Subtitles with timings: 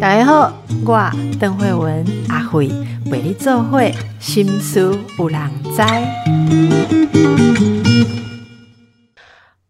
[0.00, 0.52] 大家好，
[0.84, 2.68] 我邓慧文阿慧
[3.10, 5.82] 为你做会心思有人知。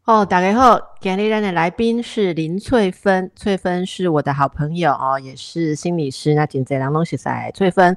[0.05, 6.35] 哦，大家好，今日咱的来宾是林翠芬，翠芬是我的好朋友哦，也是心理师。
[6.35, 7.97] 那今天人拢是在翠芬。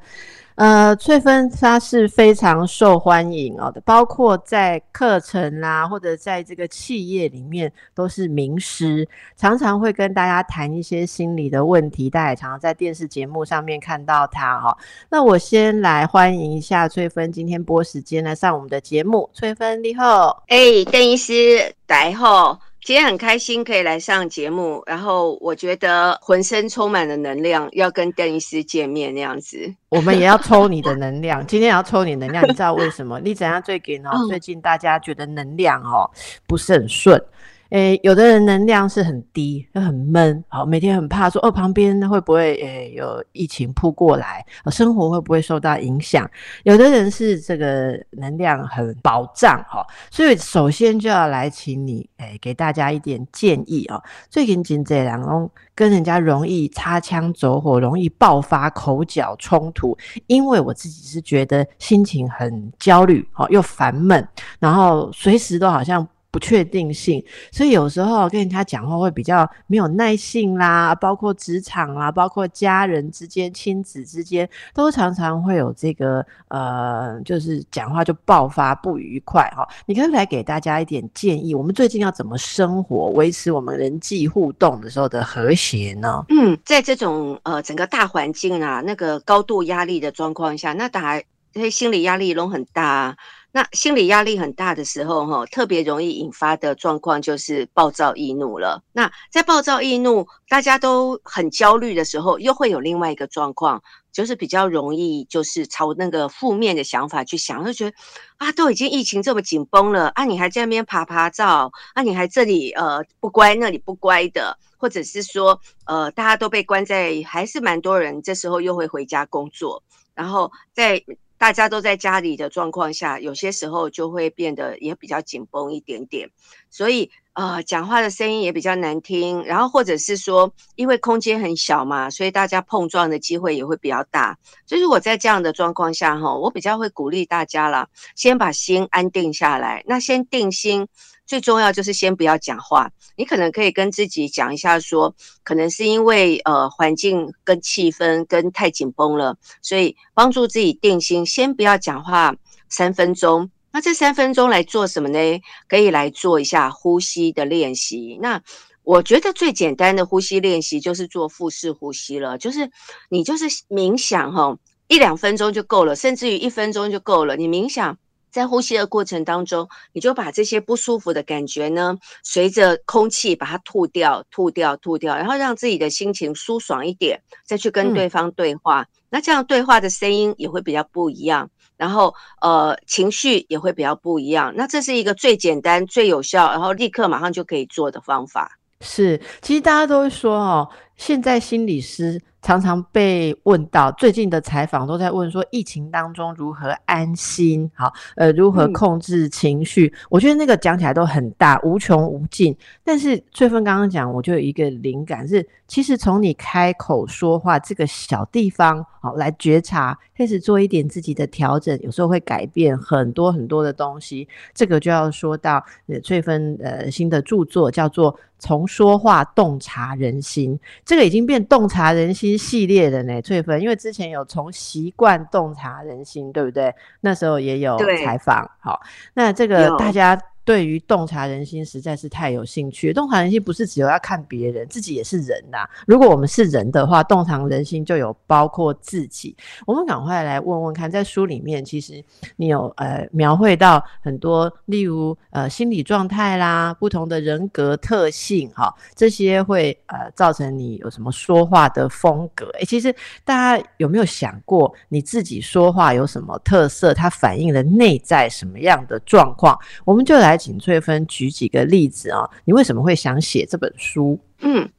[0.58, 12.10] 呃，翠芬它是非常受欢迎哦的，包括在课程啦，或者在这个企业里面都是名师，常常会跟大家谈一些心理的问题。
[12.10, 14.76] 大家常常在电视节目上面看到他哈。
[15.12, 19.30] 那我先来欢迎一下翠芬，今天播时间来上我们的节目。
[19.34, 22.67] 翠芬你好，哎，邓医师来好。
[22.88, 29.76] 今天很开心可以来上节目，然后我觉得浑身充满了能量，要跟邓医师见面那样子。
[29.90, 33.20] 我们也要抽你的能量， 今天也要抽你能量，你知道为什么？
[33.20, 34.12] 你怎样最近哦？
[34.30, 36.10] 最近大家觉得能量哦
[36.48, 37.22] 不是很顺。
[37.70, 46.30] 诶，有的人能量是很低，就很闷，好，每天很怕说哦，旁边会不会诶有疫情扑过来，生活会不会受到影响？
[46.64, 54.02] 有的人是这个能量很保障，哈，所以首先就要来请你诶给大家一点建议哦。
[54.30, 59.98] 最近经这两种跟人家容易擦枪走火，容易爆发口角冲突，
[60.28, 64.26] 因为我自己是觉得心情很焦虑，哦，又烦闷，
[64.60, 66.08] 然后随时都好像。
[66.38, 79.68] 不确定性，所以有时候跟人家讲话会比较没有耐性啦，包括职场啊，包括家人之间、亲子之间，都常常会有这个呃，就是讲话就爆发不愉快哈。
[79.88, 86.24] 你可以来给大家一点建议，我们最近要怎么生活，维持我们人际互动的时候的和谐呢？
[86.30, 93.18] 嗯，在这种呃整个大环境啊，那个高度压力的状况下，那大家心理压力都很大。
[93.58, 98.84] 那心理压力很大的时候，哈，特别容易引发的状况就是暴躁易怒了。
[98.94, 107.98] 那在暴躁易怒，大家都很焦虑的时候，又会有另外一个状况，就是比较容易就是朝那个负面的想法去想，就觉得
[108.38, 119.82] 啊，都已经疫情这么紧绷了，啊，你还在那边爬爬照，啊，你还这里呃不乖，那里不乖的，或者是说呃大家都被关在，还是蛮多人这时候又会回家工作，
[120.14, 121.04] 然后在。
[121.38, 126.30] 大家都在家里的状况下，有些时候就会变得也比较紧绷一点点，
[126.70, 134.38] 所以呃，讲话的声音也比较难听，然后或者是说，因为空间很小嘛，所以大家碰撞的机会也会比较大。
[134.66, 140.88] 所以如果在这样的状况下哈，我比较会鼓励大家啦，先把心安定下来，那先定心。
[141.28, 152.36] 最重要就是先不要讲话，你可能可以跟自己讲一下，说可能是因为呃环境跟气氛跟太紧绷了，所以帮助自己定心，先不要讲话
[152.70, 153.52] 三分钟。
[153.72, 155.20] 那这三分钟来做什么呢？
[155.68, 158.18] 可以来做一下呼吸的练习。
[158.22, 158.42] 那
[158.84, 162.72] 我觉得最简单的呼吸练习就是做腹式呼吸了，就是
[163.10, 164.58] 你就是冥想哈，
[164.88, 167.98] 一两分钟就够了，甚至于一分钟就够了，你冥想。
[168.30, 178.86] 在呼吸的过程当中，你就把这些不舒服的感觉呢，随着空气把它吐掉、吐掉、吐掉，然后让自己的心情舒爽一点，再去跟对方对话。
[179.10, 184.54] 那这样对话的声音也会比较不一样，然后呃情绪也会比较不一样。
[184.56, 188.60] 那这是一个最简单、最有效，然后立刻马上就可以做的方法。
[188.82, 192.22] 是，其实大家都会说哦，现在心理师。
[192.42, 197.70] 常常被问到，最近的采访都在问说，疫情当中如何安心？
[197.74, 199.92] 好，呃，如何控制情绪？
[200.10, 202.56] 我觉得那个讲起来都很大，无穷无尽。
[202.84, 214.28] 但是翠芬刚刚讲，我就有一个灵感是，其实从你开口说话这个小地方，好来觉察，开始做一点自己的调整，有时候会改变很多很多的东西。
[214.54, 215.64] 这个就要说到
[216.04, 222.38] 翠芬呃新的著作，叫做《从说话洞察人心》，这个已经变洞察人心。
[222.38, 226.74] 系列的呢，翠芬，因为之前有从习惯洞察人心，对不对？
[227.02, 228.80] 那时候也有采访，好，
[229.16, 230.18] 那这个大家。
[230.48, 232.94] 对于洞察人心实在是太有兴趣。
[232.94, 235.68] 洞察人心不是只有要看别人，自己也是人呐。
[235.86, 239.36] 如果我们是人的话，洞察人心就有包括自己。
[239.66, 242.02] 我们赶快来问问看，在书里面，其实
[242.38, 252.46] 你有呃描绘到很多，例如呃心理状态啦，不同的人格特性，哈，这些会呃造成你有什么说话的风格？
[252.60, 252.96] 诶，其实
[253.26, 256.94] 大家有没有想过，你自己说话有什么特色？
[256.94, 259.60] 它反映了内在什么样的状况？
[259.84, 260.37] 我们就来。
[260.38, 262.30] 请翠芬举几个例子啊？
[262.46, 264.20] 你为什么会想写这本书？
[264.40, 264.70] 嗯，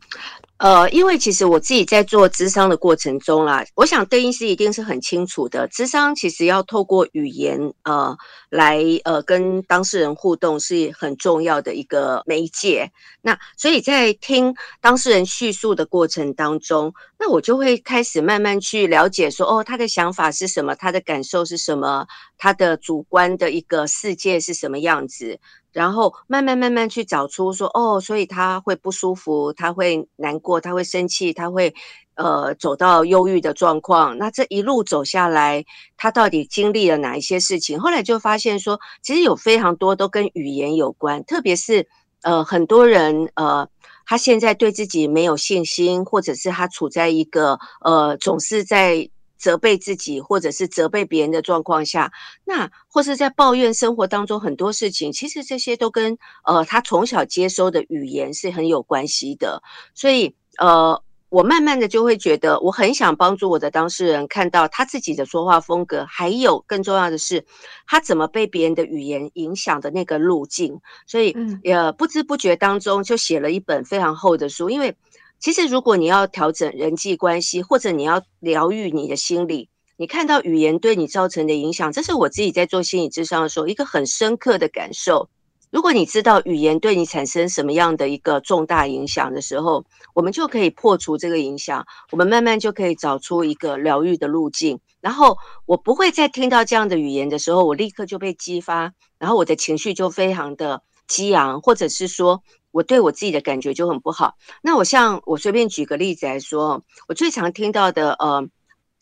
[0.59, 8.17] 呃，因为其实我自己在做智商的过程中啦，我想邓医师一定是很清楚的，智商其实要透过语言呃
[8.51, 12.91] 来呃跟当事人互动是很重要的一个媒介。
[13.23, 22.05] 那所以在听当事人叙述的过程当中，那我就会开始慢慢去了解说，哦，他的想法是什么，他的感受是什么，
[22.37, 25.39] 他的主观的一个世界是什么样子。
[25.79, 31.73] 然后慢慢慢慢去找出说哦，所以他会不舒服，他会难过，他会生气，他会
[32.17, 34.19] 呃走到忧郁的状况。
[34.19, 35.65] 那这一路走下来，
[35.97, 37.79] 他到底经历了哪一些事情？
[37.79, 41.87] 后来就发现说，其实有非常多都跟语言有关，特别是
[42.23, 43.69] 呃很多人呃
[44.05, 49.09] 他现在对自己没有信心，或者是他处在一个呃总是在。
[49.39, 52.13] 责备自己，或者是责备别人的状况下，
[52.45, 59.63] 那或是在抱怨生活当中很多事情，其实这些都跟呃他从小接收的语言是很有关系的。
[59.95, 67.45] 所以呃，我慢慢的就会觉得，我很想帮助我的当事人看到他自己的说话风格，还有更重要的是，
[67.87, 70.81] 他怎么被别人的语言影响的那个路径。
[71.07, 74.97] 所以呃，不知不觉当中就写了一本非常厚的书，因为。
[75.41, 85.29] 其实，如果你要调整人际关系，或者你要疗愈你的心理，你看到语言对你造成的影响，这是我自己在做心理智商的时候一个很深刻的感受。
[85.71, 94.81] 如果你知道语言对你产生什么样的一个重大影响的时候，我们就可以破除这个影响，我们慢慢就可以找出一个疗愈的路径。
[95.01, 95.37] 然后，
[95.67, 102.43] 我不会再听到这样的语言的时候，我立刻就被激发，然后我的情绪就非常的激昂，或者是说。
[102.71, 104.35] 我对我自己的感觉就很不好。
[104.63, 108.47] 那我像我随便举个例子来说，我最常听到的呃，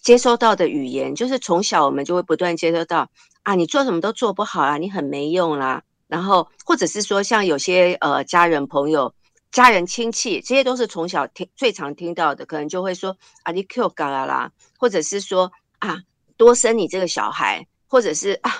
[0.00, 3.08] 接收到的语言，就是从小我们就会不断接收到
[3.42, 5.82] 啊，你做什么都做不好啊，你很没用啦。
[6.06, 9.12] 然后或者是说，像有些呃家人朋友、
[9.50, 15.98] 家人亲戚，这些都是从小听最常听到的，可能就会说啊，你 Q 嘎啦啦，或者是说啊，
[16.36, 18.52] 多生你这个小孩，或者是啊。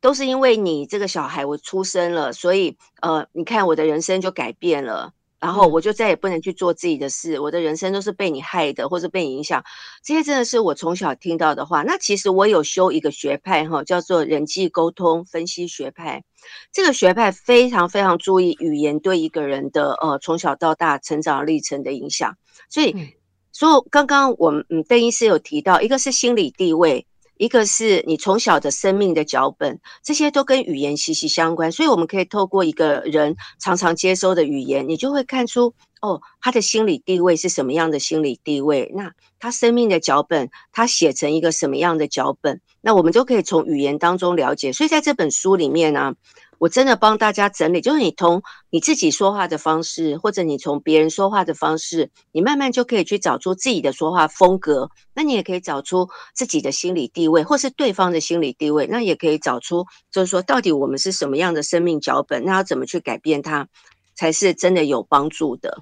[0.00, 9.62] 都是因为你这个小孩，我出生了，所以呃，你看我的人生就改变了，然后我就再也不能去做自己的事，我的人生都是被你害的，或者被影响。
[10.02, 11.82] 这些真的是我从小听到的话。
[11.82, 16.24] 那其实我有修一个学派哈，叫做人际沟通分析学派。
[16.72, 22.36] 这个学派非常非常注意语言对一个人的呃从小到大成长历程的影响。
[22.70, 22.96] 所以，
[23.52, 27.06] 所以刚刚我们嗯邓医师有提到，一个是心理地位。
[27.40, 35.72] 一个是你从小的生命的脚本，这些都跟语言息息相关，所以我们可以透过一个人常常接收的语言，你就会看出
[36.02, 44.74] 哦，他的心理地位是什么样的心理地位，那他生命的脚本，他写成一个什么样的脚本，那我们就可以从语言当中了解。
[44.74, 46.12] 所以在这本书里面呢。
[46.60, 54.90] 我真的帮大家整理，就是你从你自己说话的方式，或者你从别人说话的方式，你慢慢就可以去找出自己的说话风格。
[55.14, 58.86] 那你也可以找出自己的心理地位，或是对方的心理地位。
[58.86, 63.66] 那也可以找出，就是说到底我们是什么样的生命脚本，那要怎么去改变它，
[64.14, 65.78] 才是真的有帮助的。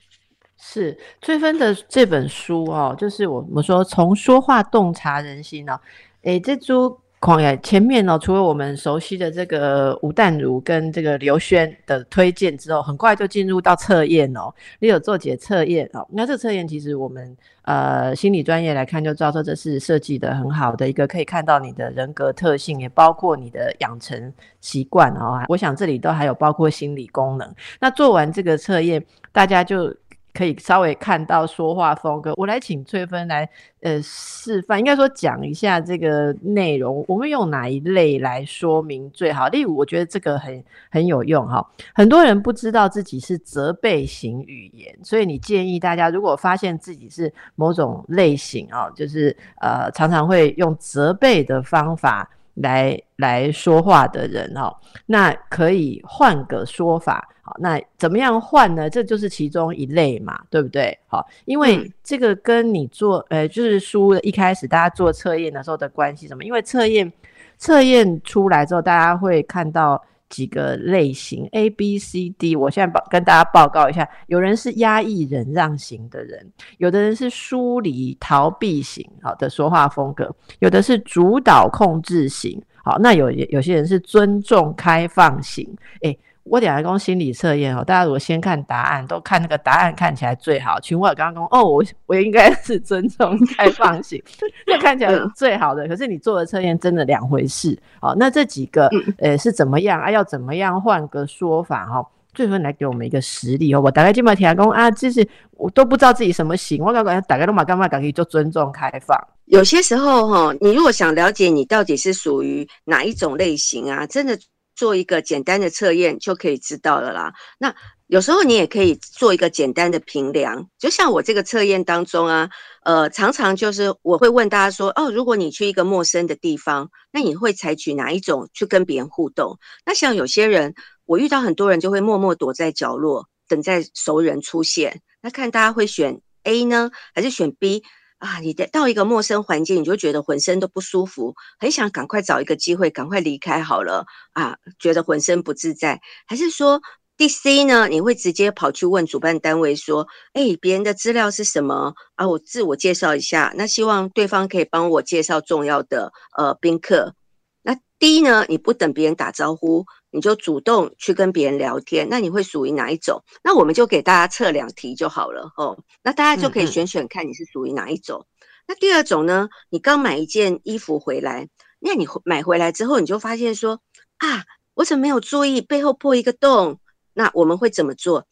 [0.60, 5.80] 是翠芬的这本书哦，就是我们说从说话洞察人心哦。
[6.22, 7.00] 诶，这株。
[7.20, 14.55] 狂野前面呢，除了我们熟悉的这个吴淡如跟这个刘轩的推荐之后，很快就进入到测验哦。
[14.79, 16.06] 你有做解测验哦？
[16.11, 25.43] 那这测验其实我们呃心理专业来看就知道说这是设计的很好的一个，可以看到你的人格特性，也包括你的养成习惯哦。
[25.49, 27.55] 我想这里都还有包括心理功能。
[27.81, 29.94] 那做完这个测验，大家就。
[30.38, 39.49] 可以稍微看到说话风格，我来请翠芬来呃示范，应该说讲一下这个内容，我们用哪一类来说明最好？
[39.49, 52.30] 例如，我觉得这个很很有用哈，很多人不知道自己是责备型语言，所以你建议大家，如果发现自己是某种类型啊，就是呃常常会用责备的方法
[52.62, 54.75] 来来说话的人哦，
[55.07, 57.29] 那可以换个说法。
[57.41, 58.91] 好那怎么样换呢？
[58.91, 60.99] 这就是其中一类嘛，对不对？
[61.07, 66.45] 好，因为这个跟你做，呃，就是书一开始大家做测验的时候的关系什么？
[66.45, 67.11] 因为测验
[67.57, 72.54] 测验出来之后，大家会看到几个类型 A、B、C、D。
[72.56, 85.68] 我现在报跟大家报告一下，有人是压抑忍让型的人，有的人是疏离逃避型，好的说话风格，有的是主导控制型，好，那有有些人是尊重开放型，
[86.02, 86.16] 哎。
[86.50, 90.81] 我点来讲心理测验哦，大家如果先看答案，都看那个答案看起来最好。
[90.81, 94.23] 请问我刚刚讲哦，我我应该是尊重开放型，
[94.67, 95.87] 那看起来最好的。
[95.87, 97.78] 可是你做的测验真的两回事。
[98.00, 98.88] 好，那这几个
[99.19, 100.11] 呃是怎么样啊？
[100.11, 102.05] 要怎么样换个说法哈？
[102.35, 103.81] 最后来给我们一个实例哦。
[103.81, 109.19] 我大概这么提供啊，就是我都不知道自己什么型，我感觉大家都嘛干嘛可以做尊重开放。
[109.47, 114.38] 有些时候哈，你如果想了解你到底是属于哪一种类型啊，真的
[114.78, 117.35] 做一个简单的测验就可以知道了啦。
[117.58, 117.75] 那
[118.06, 122.49] 有时候你也可以做一个简单的评量，就像我这个测验当中啊，
[122.85, 129.58] 呃，常常就是我会问大家说，哦，如果你去一个陌生的地方，那你会采取哪一种去跟别人互动？
[129.85, 130.75] 那像有些人，
[131.06, 135.02] 我遇到很多人就会默默躲在角落，等在熟人出现。
[135.20, 137.82] 那看大家会选 A 呢，还是选 B
[138.18, 138.38] 啊？
[138.40, 146.80] 你的到一个陌生环境，你就觉得浑身都不舒服，很想赶快找一个机会赶快离开好了啊，觉得浑身不自在，还是说？
[147.16, 152.28] 第 C 呢，你会直接跑去问主办单位说：“哎，别人的资料是什么啊？
[152.28, 153.52] 我自我介绍一下。
[153.56, 157.16] 那希望对方可以帮我介绍重要的呃宾客。
[157.62, 162.09] 那 D 呢，你不等别人打招呼，你就主动去跟别人聊天。
[162.11, 163.23] 那你会属于哪一种？
[163.43, 165.79] 那我们就给大家测两题就好了哦。
[166.03, 168.27] 那大家就可以选选看你是属于哪一种。
[168.67, 171.49] 那第二种呢，你刚买一件衣服回来，
[171.79, 173.81] 那你买回来之后，你就发现说
[174.19, 176.79] 啊，我怎么没有注意背后破一个洞？
[177.15, 178.27] 那我们会怎么做？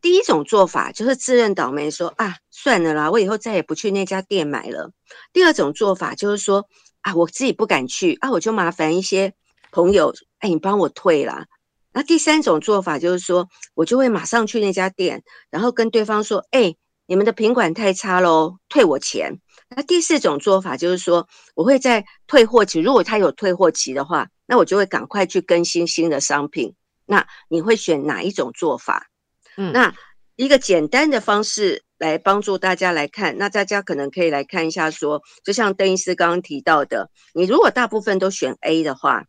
[0.00, 4.92] 第一种做法就是自认倒霉，说啊，算了啦，我以后再也不去那家店买了。
[5.32, 6.68] 第二种做法就是说
[7.00, 9.34] 啊，我自己不敢去啊，我就麻烦一些
[9.72, 11.46] 朋友，哎，你帮我退啦。
[11.92, 16.74] 那第三种做法就是说，我就会马上去那家店，然后跟对方说，哎，
[17.06, 19.40] 你们的品管太差喽，退我钱。
[19.70, 26.74] 那第四种做法就是说，我会在退货期，如果他有退货期的话，那我就会赶快去更新新的商品。
[27.04, 29.08] 那你会选哪一种做法？
[29.56, 29.94] 嗯，那
[30.36, 39.24] 一个简单的方式来帮助大家来看，那大家可能可以来看一下，说就像邓医师刚刚提到的，你如果大部分都选 A 的话，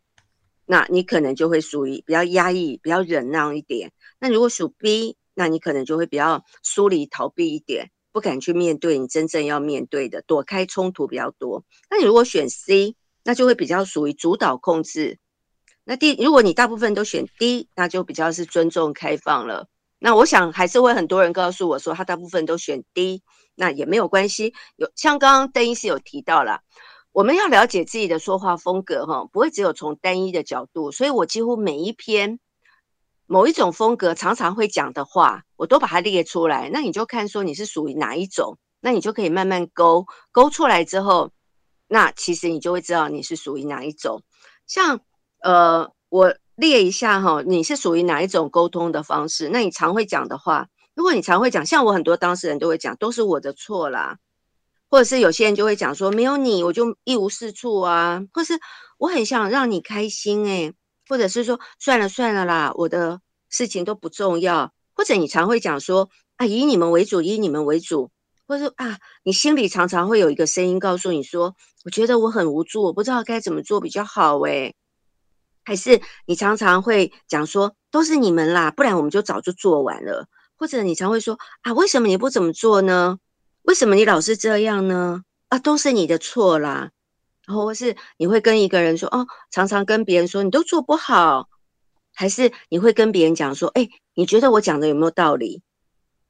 [0.70, 3.90] 那你可能就会属于比较压抑、比较忍让一点。
[4.20, 11.64] 那如果属 B，那你可能就会比较疏离、逃避一点，不敢去面对你真正要面对的，躲开冲突比较多。
[11.90, 15.18] 那你如果选 C，那就会比较属于主导控制。
[15.82, 19.66] 那第，如果你大部分都选 D，那就比较是尊重开放了。
[19.98, 23.24] 那我想还是会很多人告诉我说，他大部分都选 D，
[23.56, 24.54] 那也没有关系。
[24.76, 26.60] 有像刚刚邓医师有提到了，
[27.12, 30.92] 我们要了解自己的说话风格哈，不会只有从单一的角度。
[30.92, 32.38] 所以我几乎每一篇
[33.26, 36.70] 某一种风格常常会讲的话，我都把它列出来。
[36.72, 41.30] 那你就看说你是属于哪一种，那你就可以慢慢勾勾出来之后，
[41.88, 44.22] 那其实你就会知道你是属于哪一种，
[44.66, 45.00] 像。
[45.42, 49.48] 呃，我列一下哈，你是属于哪一种沟通的方式？
[49.48, 54.18] 那你常会讲的话，如果你常会讲，像我很多当事人都会讲，都是我的错啦，
[54.90, 58.58] 或者是有些人就会讲说，没有你我就一无是处啊，或是
[58.98, 60.74] 我很想让你开心诶，
[61.08, 68.10] 或者是说算了算了啦，我的事情都不重要，或者你常会讲说啊，以你们为主，以你们为主，
[68.48, 71.54] 或者啊，你心里常常会有一个声音告诉你说，
[71.84, 74.74] 我觉得我很无助，我不知道该怎么做比较好诶。
[75.62, 80.26] 还是你常常会讲说都是你们啦，不然我们就早就做完了。
[80.56, 83.18] 或者你常会说啊，为什么你不怎么做呢？
[83.62, 85.22] 为什么你老是这样呢？
[85.48, 86.90] 啊，都是你的错啦。
[87.46, 91.48] 然后是你会跟一个人说哦，常常跟别人说你都做不好，
[92.14, 95.62] 还是你会跟别人讲说，哎，你觉得我讲的有没有道理？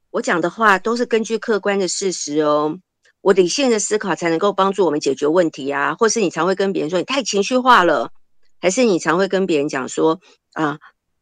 [0.09, 2.79] 我讲的话都是根据客观的事实哦，
[3.21, 5.95] 我理性的思考才能够帮助我们解决问题啊。
[5.95, 8.11] 或是你常会跟别人说你太情绪化了。
[8.59, 10.19] 还是你常会跟别人讲说
[10.53, 10.79] 啊，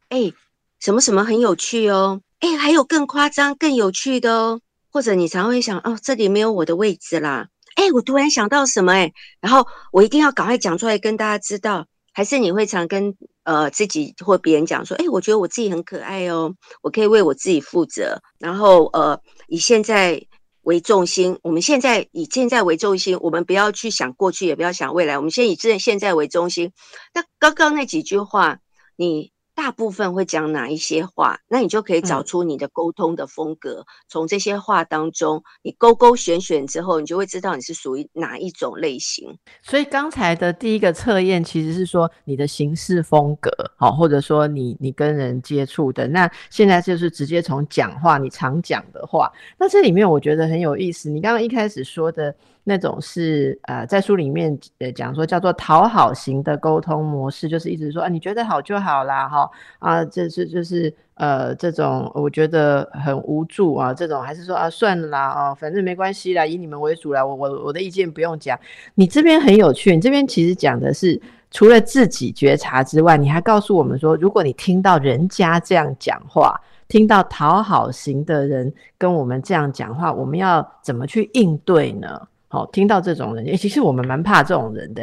[0.08, 0.32] 哎，
[0.78, 4.60] 什么什么很有趣哦，哎，还有更夸张、更有趣的哦。
[4.90, 11.86] 或者你常会想哦，这里没有我的位置啦，哎，我突然想到什么哎，然后我一定要赶快讲出来跟大家知道。
[12.12, 18.20] 还是你会常跟呃自己或别人讲说，哎，我觉得我自己很可爱哦，我可以为我自己负责。
[18.38, 20.26] 然后呃，以现在。
[20.62, 26.70] 为重心，我们现在以现在为重心，我们不要去想过去，也不要想未来，我们先以这现在为中心。
[27.14, 28.58] 那刚刚那几句话，
[28.94, 29.32] 你。
[29.60, 33.84] 大部分会讲哪一些话，那你就可以找出你的沟通的风格。
[34.08, 39.36] 从这些话当中，你勾勾选选之后，你就会知道你是属于哪一种类型。
[39.60, 46.08] 所以刚才的第一个测验其实是说你的行事风格，好，或者说你你跟人接触的。
[46.08, 49.30] 那现在就是直接从讲话，你常讲的话。
[49.58, 51.10] 那这里面我觉得很有意思。
[51.10, 52.34] 你刚刚一开始说的。
[52.70, 59.50] 那种是呃，在书里面呃讲说叫做讨好型的沟通模式，就是一直说啊，你觉得好就好啦，哈
[59.80, 68.56] 啊，这是就是呃这种我觉得很无助啊，这种还是说啊算了啦，哦，反正没关系啦，以你们为主啦，我我我的意见不用讲。
[68.94, 76.54] 你这边很有趣，你这边其实讲的是除了自己觉察之外，你还告诉我们说，如果你听到人家这样讲话，
[76.86, 82.28] 听到讨好型的人跟我们这样讲话，我们要怎么去应对呢？
[82.52, 85.02] 好，听到这种人，其实我们蛮怕这种人的。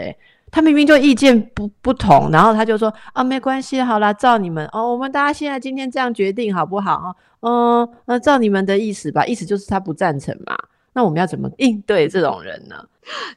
[0.52, 7.16] 他明明就意见不不同，然后他就说啊，没关系，好啦，照你们哦，我们大家现在今天这样决定好不好？
[7.40, 10.58] 嗯，那照你们的意思吧，意思就是他不赞成嘛。
[10.98, 12.84] 那我们要怎么应对这种人呢？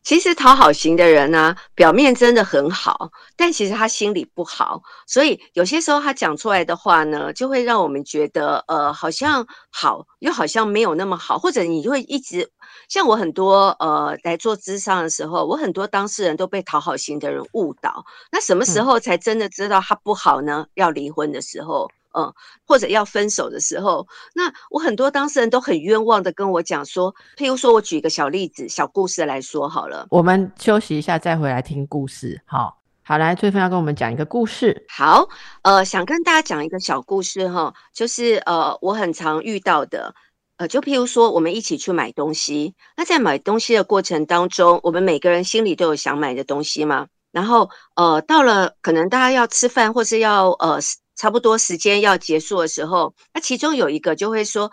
[0.02, 12.50] 其实讨好型的人呢，表面真的很好，但其实他心里不好，所以有些时候他讲出来的话呢，就会让我们觉得，呃，好像好，又好像没有那么好，或者你就会一直
[12.88, 18.07] 像我很多呃来做咨商的时候，我很多当事人都被讨好型的人误导。
[18.33, 20.64] 那什么时候才真的知道他不好呢？
[20.76, 21.90] 要离婚的时候。
[22.12, 22.33] 嗯，
[22.67, 30.07] 或者要分手的时候，那我很多当事人都很冤枉的跟我讲说，譬如说我举一个小例子、小故事来说好了。
[30.11, 32.40] 我们休息一下，再回来听故事。
[32.45, 34.85] 好，好来，翠芬要跟我们讲一个故事。
[34.88, 35.29] 好，
[35.62, 40.12] 呃，想跟大家讲一个小故事哈，就是呃，我很常遇到的，
[40.57, 50.81] 呃，就譬如说我们一起去买东西，那在买东西的过程当中，我们每个人心里都有想买的东西嘛，然后呃，到了可能大家要吃饭或是要呃。
[51.20, 54.72] 差不多时间要结束的时候，那其中有一个就会说：“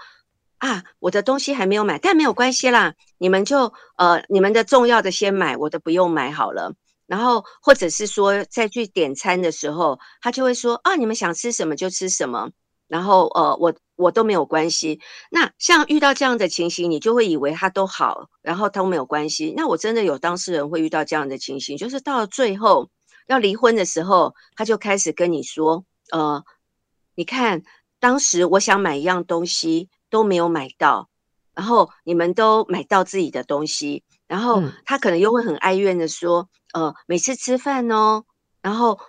[0.59, 6.73] 啊，我的东西还没有买，但没有关系啦，你们就呃，你们的重要的先买，我的不用买好了。”
[7.05, 12.51] 然后或者是说，再去点餐的时候，他就会说：“啊，你们想吃什么就吃什么。”
[12.87, 15.01] 然后呃，我我都没有关系。
[15.29, 19.53] 那像遇到这样的情形，你就会以为他都好，然后都没有关系。
[19.57, 22.89] 那我真的有当事人会遇到这样的情形，就是到了最后
[23.27, 25.83] 要离婚的时候，他就开始跟你说。
[26.11, 26.43] 呃，
[27.15, 27.63] 你看，
[27.99, 31.09] 当时我想买一样东西都没有买到，
[31.53, 38.23] 然后你们都买到自己的东西，然后他可能又会很哀怨的说，呃，每次吃饭哦，
[38.61, 38.99] 然后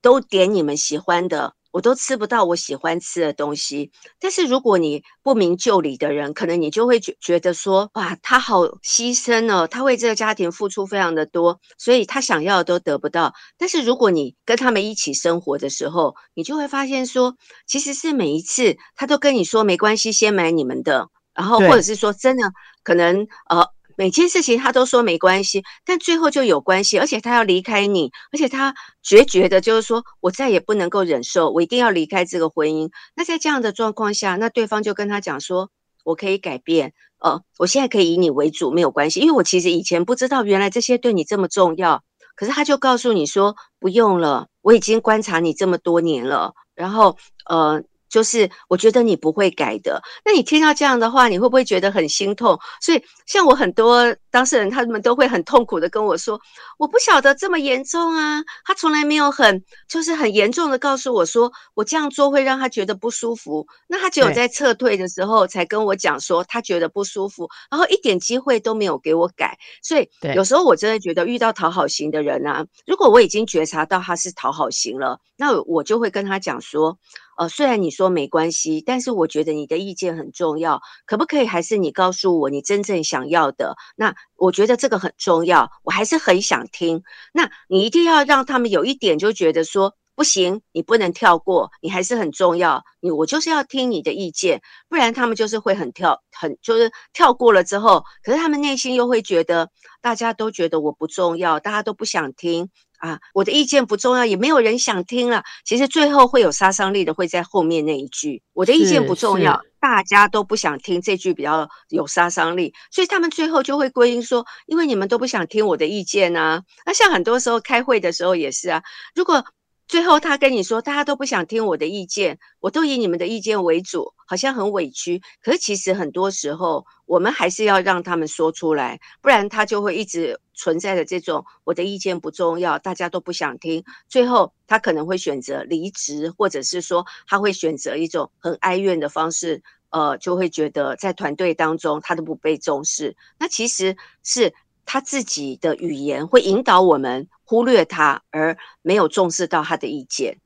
[0.00, 1.54] 都点你们喜欢的。
[1.72, 13.32] 我都吃不到我喜欢吃的东西，但是如果你不明就里的人，可能你就会觉觉得说，哇，他好牺牲哦，他为这个家庭付出非常的多，所以他想要的都得不到。
[13.56, 17.36] 但是如果你跟他们一起生活的时候，你就会发现说，
[17.66, 22.50] 其实是每一次他都跟你说没关系，先买你们的，然后或者是说真的
[22.82, 23.66] 可能呃。
[24.00, 32.88] 每件事情他都说没关系，但最后就有关系，而且他要离开你，而且他决绝的就是说我再也不能够忍受，我一定要离开这个婚姻。
[33.14, 35.68] 那在这样的状况下，那对方就跟他讲说，
[36.02, 42.02] 我可以改变，呃，我现在可以以你为主，没有关系，因为我其实以前不知道原来这些对你这么重要，
[42.36, 47.82] 可是他就告诉你说不用了，我已经观察你这么多年了，然后呃。
[48.10, 52.58] 就是我觉得你不会改的，那你听到这样的话，你会不会觉得很心痛？
[52.82, 56.38] 所以像我很多当事人，他们都会很痛苦的跟我说，
[56.76, 63.66] 我不晓得这么严重啊，他从来没有很就是很严重的告诉我说，我这样做会让他觉得不舒服。
[63.86, 69.56] 那他只有在撤退的时候才跟我讲说他觉得不舒服，然后一点机会都没有给我改。
[69.82, 76.98] 所以有时候我真的觉得遇到讨好型的人啊，如果我已经觉察到他是讨好型了，那我就会跟他讲说。
[77.40, 83.74] 呃，虽然你说没关系，但是我觉得你的意见很重要，可不可以还是你告诉我你真正想要的？
[83.96, 87.02] 那我觉得这个很重要，我还是很想听。
[87.32, 92.84] 那你一定要让他们有一点就觉得说不行，你不能跳过，你还是很重要。
[93.00, 99.70] 你我就是要听你的意见，不然他们就是会很跳，很就是跳过了之后，可是他们内心又会觉得
[100.02, 102.68] 大家都觉得我不重要，大家都不想听。
[103.00, 105.42] 啊，我的意见不重要，也没有人想听了。
[105.64, 118.82] 其实最后会有杀伤力的，会在后面那一句“我的意见不重要”，大家都不想听这句比较有杀伤力，所以他们最后就会归因说：“因为你们都不想听我的意见啊。”那像很多时候开会的时候也是啊，
[119.14, 119.44] 如果。
[119.90, 125.20] 最后，他跟你说，大家都不想听我的意见，我都以你们的意见为主，好像很委屈。
[125.42, 133.84] 可是其实很多时候，我们还是要让他们说出来，不然他就会一直存在着这种我的意见不重要，大家都不想听。
[134.08, 143.16] 最后，他可能会选择离职，或者是说他会选择一种很哀怨的方式，呃，就会觉得在团队当中他都不被重视。
[143.40, 144.54] 那其实是
[144.90, 147.28] 他自己的语言会引导我们。
[147.50, 150.36] 忽略他，而没有重视到他的意见。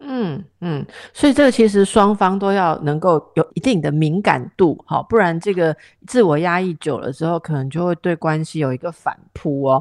[0.00, 5.76] 嗯嗯，所以这个其实双方都要能够有一定的敏感度，好，不然这个
[6.08, 9.80] 自我压抑久了之后，可能就会对关系有一个反扑哦。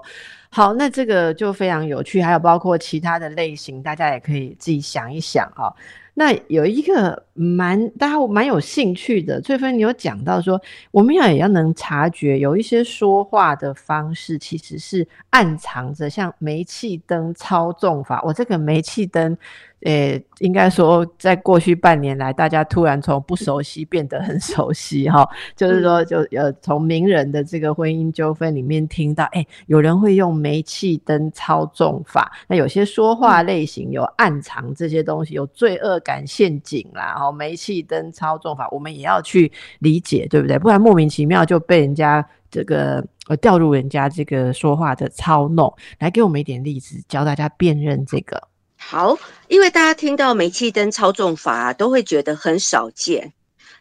[0.52, 5.76] 好，那这个就非常有趣，还有包括其他的类型，大家也可以自己想一想哈。
[6.14, 9.40] 那有一个蛮大家蛮有兴趣的。
[9.40, 10.60] 翠芬，你有讲到说，
[10.92, 18.22] 我们要也要能察觉有一些说话的方式，其实是暗藏着像煤气灯操纵法。
[18.24, 19.38] 我这个煤气灯。
[19.82, 25.24] 诶，应该说，在过去半年来，大家突然从不熟悉变得很熟悉哈。
[25.56, 32.32] 就是说，就呃，从名人的这个婚姻纠纷里面听到，哎，有人会用煤气灯操纵法。
[32.48, 37.16] 那有些说话类型有暗藏这些东西，有罪恶感陷阱啦。
[37.20, 40.58] 哦，煤气灯操纵法，我们也要去理解，对不对？
[40.60, 45.74] 不然莫名其妙就被人家这个呃掉入人家这个说话的操弄。
[46.00, 48.48] 来，给我们一点例子，教大家辨认这个。
[48.78, 53.34] 好，因为大家听到煤气灯操纵法都会觉得很少见，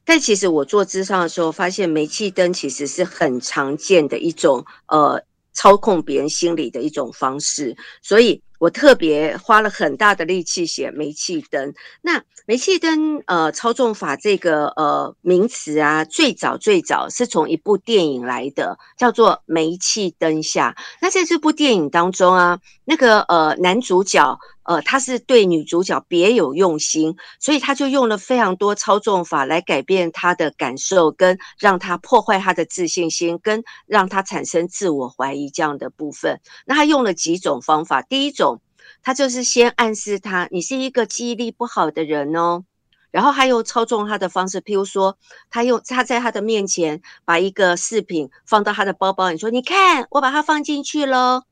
[0.04, 8.42] 但其实我做智商的时候发现，煤气灯其实是很常见的一种呃操控别人心理的一种方式，所以。
[8.58, 11.74] 我特别花了很大的力气写煤气灯。
[12.02, 20.76] 那煤气灯呃操纵法这个呃名词啊，最早最早是从一部电影来的，叫做《煤气灯下》。
[21.00, 36.40] 那在这部电影当中啊，那个呃男主角呃他是对女主角别有用心，所以他就用了非常多操纵法来改变她的感受，跟让她破坏她的自信心，跟让她产生自我怀疑这样的部分。
[36.66, 38.60] 那他用了几种方法，第一种。
[39.02, 42.64] 他就是先暗示他，你是一个记忆力不好的人哦，
[43.12, 45.16] 然后他又操纵他的方式，譬如说，
[45.48, 51.42] 他用他在他的面前把一个饰品放到他的包包，你说你看我把它放进去喽，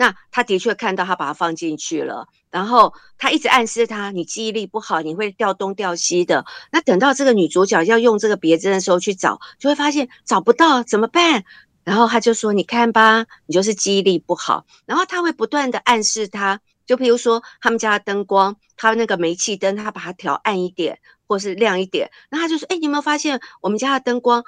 [0.00, 6.46] 那他的确看到他把它放进去了，然后他一直暗示他，你记忆力不好，你会掉东掉西的。
[6.72, 11.44] 那等到这个女主角要用这个别针的时候去找，就会发现找不到怎么办？
[11.84, 22.10] 然后他就说：“你看吧，你就是记忆力不好。”然后他会不断的暗示他，就比如说他们家的灯光，他那个煤气灯，他把它调暗一点，或是亮一点。
[22.30, 24.42] 那他就说：“哎，你有没有发现我们家的灯光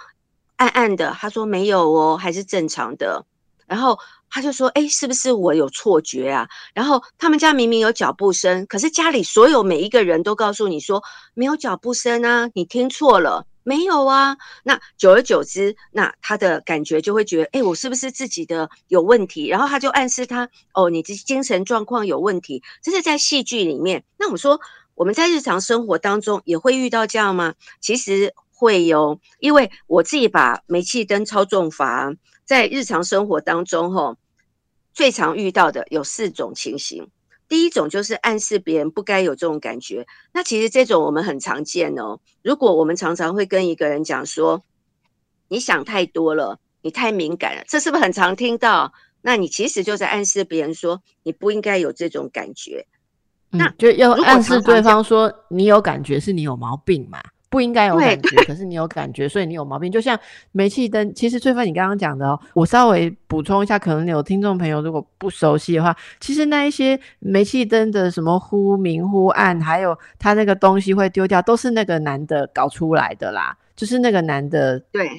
[0.56, 3.26] 暗暗的？”他说：“没有哦，还是正常的。”
[3.66, 3.98] 然后
[4.32, 11.02] 他就说：“哎，是不是我有错觉啊？”然后他们家明明有脚步声，可是家里所有每一个人都告诉你说
[11.34, 13.46] 没有脚步声啊，你听错了。
[13.64, 19.46] 没有啊，那久而久之，那他的感觉就会觉得，哎，我是不是自己的有问题？
[19.46, 22.60] 然后他就暗示他，哦，你这精神状况有问题。
[22.82, 24.02] 这是在戏剧里面。
[24.18, 24.60] 那我说，
[24.96, 27.54] 我们在日常生活当中也会遇到这样吗？
[27.80, 32.12] 其实会有，因为我自己把煤气灯操纵法
[32.44, 34.16] 在日常生活当中，吼，
[34.92, 37.08] 最常遇到的有四种情形。
[37.48, 42.18] 第一种就是暗示别人不该有这种感觉，那其实这种我们很常见哦。
[42.42, 44.64] 如果我们常常会跟一个人讲说，
[45.48, 48.94] 你想太多了，你太敏感了，这是不是很常听到？
[49.20, 52.86] 那你其实就在暗示别人说，你不应该有这种感觉。
[53.50, 57.20] 那就要暗示对方说，你有感觉是你有毛病嘛？
[57.52, 59.92] 不应该有感觉，可是你有感觉，所以你有毛病。
[59.92, 60.18] 就像
[60.52, 75.10] 煤气灯，其实翠芬你刚刚讲的哦，我稍微补充一下，可能有听众朋友如果不熟悉的话，其实那一些煤气灯的什么忽明忽暗，还有他那个东西会丢掉，都是那个男的搞出来的啦，就是那个男的对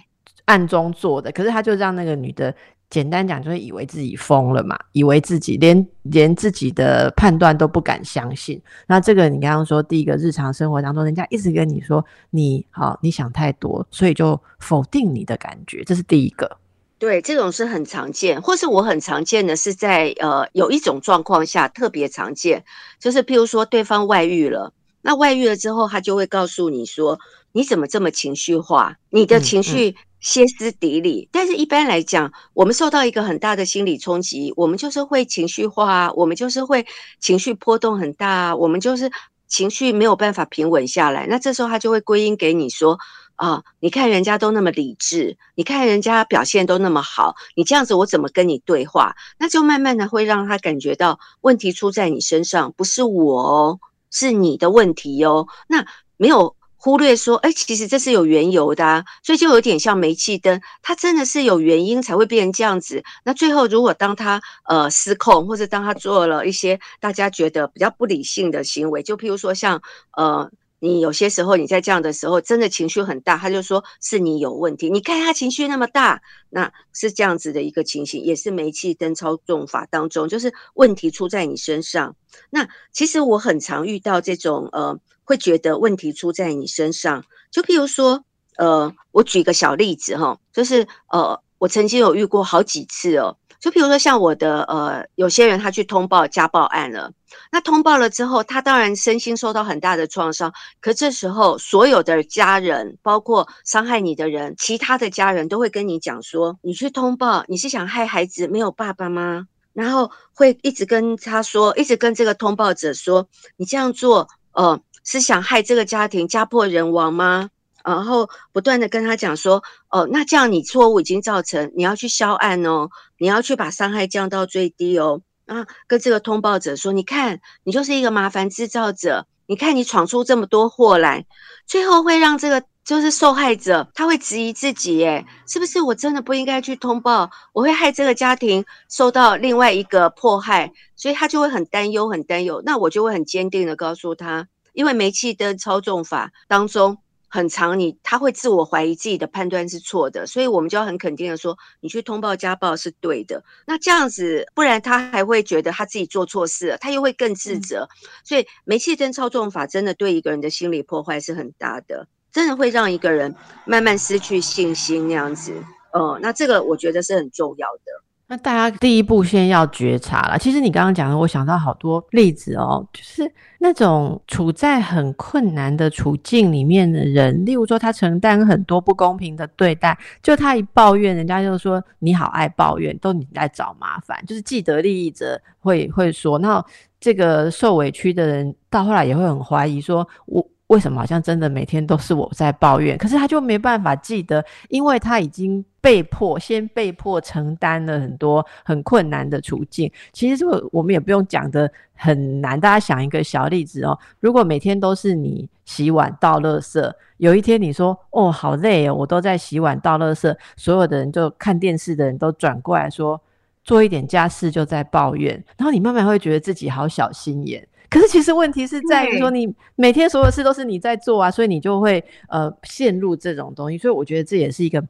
[0.46, 2.54] 暗中做的，可是他就让那个女的。
[2.93, 8.62] 简单讲，就是以为自己疯了嘛，以为自己连连自己的判断都不敢相信。
[8.86, 16.58] 那这个你刚刚说，第一个日常生活当中，人家一直跟你说你好，你想太多，所以就否定你的感觉，这是第一个。
[16.99, 22.63] 对，这种是很常见，或是我很常见的是在呃有一种状况下特别常见，
[22.99, 24.71] 就是譬如说对方外遇了，
[25.04, 27.20] 那外遇了之后，他就会告诉你说，
[27.52, 28.98] 你怎么这么情绪化？
[29.12, 29.96] 你的情绪。
[30.24, 36.86] 歇斯底里，但是一般来讲，我们受到一个很大的心理冲击，我们就是会情绪化，我们就是会
[37.20, 39.12] 情绪波动很大，我们就是
[39.50, 41.28] 情绪没有办法平稳下来。
[41.28, 42.98] 那这时候他就会归因给你说：
[43.36, 49.18] 啊，你看人家都那么理智，你看人家表现都那么好，你这样子我怎么跟你对话？
[49.38, 53.80] 那就慢慢的会让他感觉到问题出在你身上，不是我哦，
[54.13, 55.49] 是你的问题哟。
[55.67, 56.56] 那没有。
[56.76, 63.02] 忽略说，哎，其实这是有缘由的，所以就有点像煤气灯，它真的是有原因才会变成这样子。
[63.23, 70.52] 那最后，如果当他呃失控，或者当他做了一些大家觉得比较不理性的行为，就譬如说像呃，
[70.84, 74.89] 你有些时候你在这样的时候真的情绪很大，他就说是你有问题。
[74.89, 82.15] 你看他情绪那么大，那是这样子的一个情形，也是煤气灯操纵法当中，就是问题出在你身上。
[82.50, 85.00] 那其实我很常遇到这种呃。
[85.26, 88.26] 会觉得问题出在你身上，就譬如说，
[88.58, 97.13] 呃，我举个小例子哈，就是呃，我曾经有遇过好几次哦，就比如说像我的呃，有些人他去通报家暴案了，
[97.49, 100.54] 那通报了之后，他当然身心受到很大的创伤。
[100.82, 117.49] 可这时候，所有的家人，包括伤害你的人，其他的家人都会跟你讲说：“你去通报，你是想害孩子没有爸爸吗？”然后会一直跟他说，一直跟这个通报者说：“你这样做，呃，是想害这个家庭家破人亡吗？”
[117.84, 125.22] 然后不断的跟他讲说，哦，那这样你错误已经造成，你要去销案哦，你要去把伤害降到最低哦。
[125.46, 131.26] 啊，跟这个通报者说，你看，你就是一个麻烦制造者，你看你闯出这么多祸来，
[131.67, 142.62] 最后会让这个就是受害者，他会质疑自己，耶，是不是我真的不应该去通报，我会害这个家庭受到另外一个迫害，所以他就会很担忧，很担忧。
[142.65, 147.00] 那我就会很坚定的告诉他，因为煤气灯操纵法当中。
[147.34, 153.43] 很长，你他会自我怀疑自己的判断是错的，所以我们就要很肯定的说，你去通报家暴是对的。
[153.65, 157.89] 那这样子，不然他还会觉得他自己做错事了，他又会更自责。
[158.24, 163.34] 所以煤气灯操纵法真的对一个人的心理破坏是很大的，真的会让一个人
[163.65, 165.54] 慢慢失去信心那样子。
[165.91, 168.04] 哦，那这个我觉得是很重要的。
[168.34, 170.39] 那大家第一步先要觉察了。
[170.39, 186.65] 其实你刚刚讲的，我想到好多例子哦，就是那种处在很困难的处境里面的人，例如说他承担很多不公平的对待，就他一抱怨，人家就说你好爱抱怨，都你在找麻烦，就是既得利益者会会说，那
[187.00, 190.43] 这个受委屈的人到后来也会很怀疑，说我。
[190.67, 192.97] 为什么好像真的每天都是我在抱怨？
[192.99, 199.91] 可是他就没办法记得，因为他已经被迫先被迫承担了很多很困难的处境。
[200.13, 203.97] 其实这个我们也不用讲的很难，大家想一个小例子哦。
[204.19, 213.21] 如果每天都是你洗碗倒垃圾，有一天你说哦好累哦，我都在洗碗倒垃圾，所有的人就看电视的人都转过来说
[213.63, 217.67] 做一点家事就在抱怨，然后你慢慢会觉得自己好小心眼。
[217.93, 223.77] 可是其实问题是在于说，你每天所有事都是你在做啊，所以你就会呃陷入这种东西。
[223.77, 224.84] 所以我觉得这也是一个。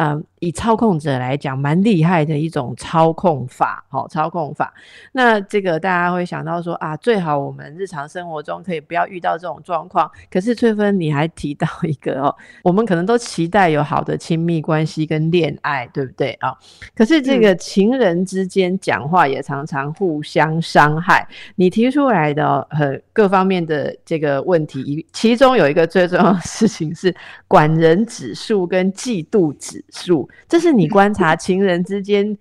[0.00, 4.72] 嗯，以操控者来讲，蛮厉害的一种操控法，好，操控法。
[5.10, 10.08] 那这个大家会想到说啊，最好我们日常生活中可以不要遇到这种状况。
[10.30, 16.56] 可是翠芬，你还提到一个哦，我们可能都期待有好的亲密关系跟恋爱，对不对啊？
[16.94, 21.26] 可是这个情人之间讲话也常常互相伤害。
[21.56, 27.12] 你提出来的呃各方面的这个问题，其中有一个最重要的事情是
[27.48, 29.84] 管人指数跟嫉妒指。
[29.90, 32.36] 数，这是你观察情人之间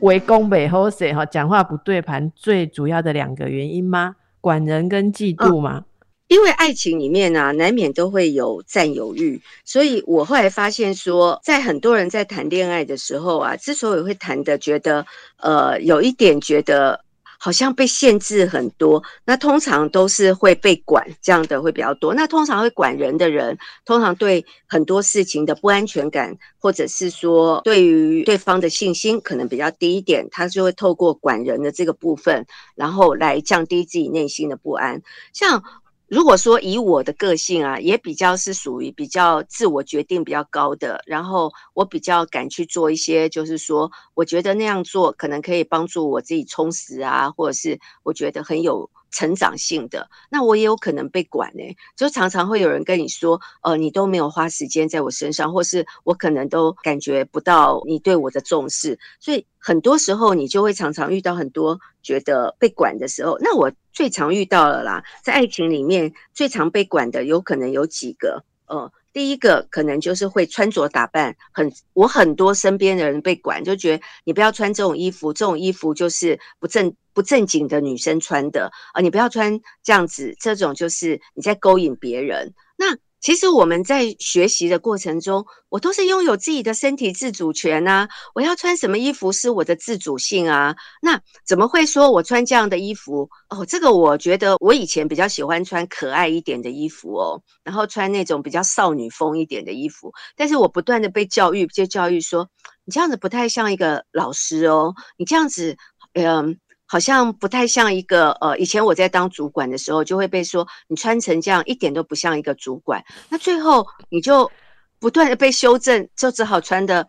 [0.00, 4.16] 围攻北后谁哈讲话不对盘最主要的两个原因吗？
[4.40, 5.84] 管人跟嫉妒吗？
[6.28, 15.06] 因为爱情里面呢，难免都会有占有欲，所以我后来发现说，在很多人在谈恋爱的时候啊，之所以会谈的觉得
[15.38, 17.05] 呃有一点觉得。
[17.38, 22.14] 好像被限制很多，那通常都是会被管，这样的会比较多。
[22.14, 35.02] 那通常会管人的人，通常对很多事情的不安全感，或者是说对于对方的信心可能比较低一点，他就会透过管人的这个部分，然后来降低自己内心的不安。
[35.32, 35.62] 像。
[36.08, 48.88] 如果说以我的个性啊，也比较是属于比较自我决定比较高的，然后我比较敢去做一些，就是说我觉得那样做可能可以帮助我自己充实啊，或者是我觉得很有。
[49.16, 51.62] 成长性的，那我也有可能被管呢，
[51.96, 63.38] 就常常会有人跟你说，呃，你都没有花时间在我身上，或是我可能都感觉不到你对我的重视，所以很多时候你就会常常遇到很多觉得被管的时候。
[63.40, 68.92] 那我最常遇到了啦，在爱情里面最常被管的，有可能有几个，呃。
[69.16, 82.52] 第一个可能就是会穿着打扮很，我很多身边的人被管，就觉得你不要穿这种衣服，这种衣服就是不正不正经的女生穿的啊，你不要穿这样子，这种就是你在勾引别人。
[82.76, 88.06] 那其实我们在学习的过程中，我都是拥有自己的身体自主权呐。
[88.34, 90.76] 我要穿什么衣服是我的自主性啊。
[91.00, 93.30] 那怎么会说我穿这样的衣服？
[93.48, 100.12] 哦，这个我觉得我以前比较喜欢穿可爱一点的衣服哦，然后穿那种比较少女风一点的衣服。
[100.36, 102.46] 但是我不断的被教育，就教育说，
[102.84, 105.78] 你这样子不太像一个老师哦，你这样子，
[106.12, 106.60] 嗯。
[106.86, 113.04] 好像不太像一个呃，以前我在当主管的时候，就会被说你穿成这样一点都不像一个主管。
[113.28, 114.50] 那最后你就
[114.98, 117.06] 不断的被修正，就只好穿的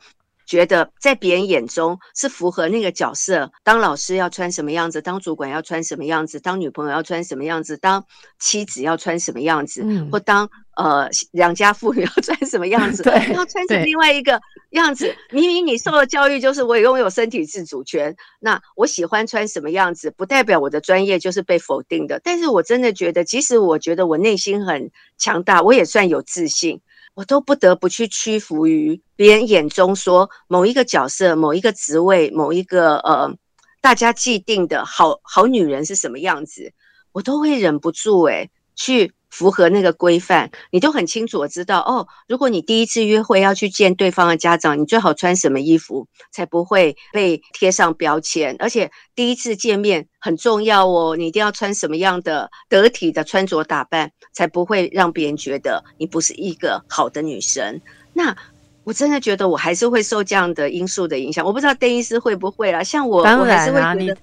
[0.47, 8.03] 觉得在别人眼中是符合那个角色，当老师要穿什么样子，当主管要穿什么样子，当女朋友要穿什么样子，当
[8.39, 13.03] 妻子要穿什么样子，或当呃良家妇女要穿什么样子，
[13.35, 15.13] 要穿成另外一个样子。
[15.31, 22.21] 明明你受的教育就是我拥有身体自主权，那我喜欢穿什么样子，不代表我的专业就是被否定的。
[22.23, 26.79] 但是我真的觉得，即使我觉得我内心很强大，我也算有自信。
[27.17, 33.33] 我都不得不去屈服于别人眼中说某一个角色、某一个职位、某一个呃
[33.81, 36.71] 大家既定的好好女人是什么样子，
[37.13, 39.11] 我都会忍不住诶去。
[39.29, 41.39] 符合那个规范，你都很清楚。
[41.39, 48.55] 我知道哦，如果你第一次约会要去见对方的家长，你最好穿什么衣服才不会被贴上标签。
[48.59, 57.81] 而且第一次见面很重要哦，你一定要穿什么样的得体的穿着打扮，才不会让别人觉得你不是一个好的女生。
[58.13, 58.35] 那
[58.83, 61.45] 我真的觉得我还是会受这样的因素的影响。
[61.45, 64.17] 我不知道邓医师会不会啦，像我，我还是会觉得。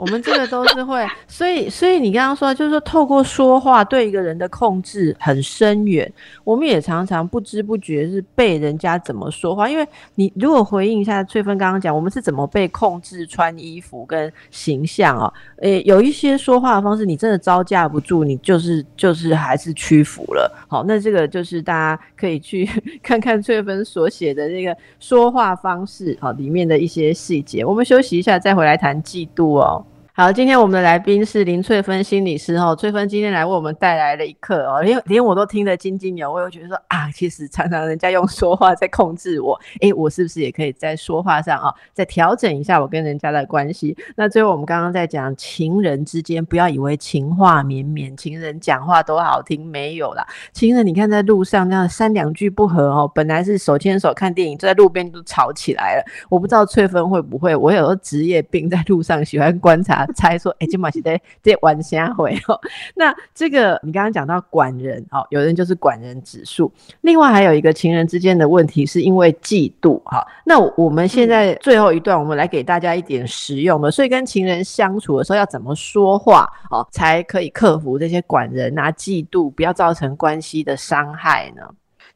[0.00, 6.10] 我们这个都是会，所以所以你刚刚说，就是说透过说话对一个人的控制很深远。
[6.42, 20.50] 我们也常常不知不觉是被人家怎么说话，因为你如果回应一下翠芬刚刚讲，我们是怎么被控制穿衣服跟形象哦，诶，有一些说话的方式，你真的招架不住，你就是就是还是屈服了。
[20.66, 22.66] 好，那这个就是大家可以去
[23.02, 27.62] 看看翠芬所写的那个说话方式，好，里面的一些细节。
[27.62, 29.84] 我们休息一下，再回来谈嫉妒哦。
[30.20, 32.76] 好，今天我们的来宾是林翠芬心理师哦。
[32.76, 36.42] 翠芬今天来为我们带来了一课哦，连连我都听得津津有味。
[36.42, 43.96] 我觉得说啊，其实常常人家用说话在控制我，诶，我是不是也可以在说话上啊，再调整一下我跟人家的关系？
[44.14, 50.26] 那最后我们刚刚在讲情人之间，不要以为情话绵绵，情人讲话都好听，没有啦。
[50.52, 56.04] 情人你看在路上这样三两句不合哦，本来是手牵手看电影，就在路边都吵起来了。
[56.28, 60.06] 我不知道翠芬会不会，我有时候职业病，在路上喜欢观察。
[60.14, 62.60] 猜说，哎，今晚是在在玩虾会哦。
[62.94, 66.70] 那这个你刚刚讲到管人哦，有人就是管人指数。
[67.02, 70.26] 另外还有一个情人之间的问题，是因为嫉妒哈。
[70.44, 73.90] 那我们现在最后一段，我们来给大家一点实用的。
[73.90, 81.62] 所以跟情人相处的时候要怎么说话哦，才可以克服这些管人啊、嫉妒，不要造成关系的伤害呢？